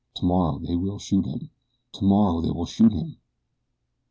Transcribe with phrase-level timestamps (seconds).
[0.15, 1.51] Tomorrow they will shoot him!
[1.91, 3.17] Tomorrow they will shoot him!"